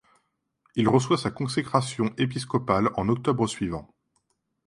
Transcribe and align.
Il 0.75 0.89
reçoit 0.89 1.19
sa 1.19 1.29
consécration 1.29 2.11
épiscopale 2.17 2.89
en 2.95 3.07
octobre 3.07 3.45
suivant. 3.45 3.93